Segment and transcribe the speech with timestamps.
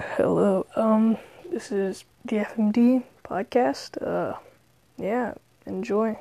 [0.00, 0.66] Hello.
[0.76, 1.18] Um,
[1.50, 4.00] this is the FMD podcast.
[4.00, 4.38] Uh,
[4.96, 5.34] yeah,
[5.66, 6.18] enjoy.